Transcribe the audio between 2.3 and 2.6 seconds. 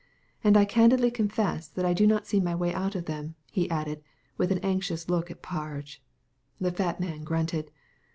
my